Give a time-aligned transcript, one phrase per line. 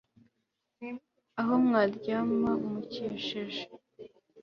[1.39, 3.63] aho mwaryama mukesheje